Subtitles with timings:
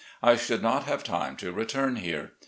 [0.23, 2.31] I should not have time to return here.